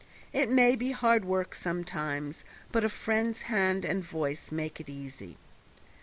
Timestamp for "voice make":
4.03-4.79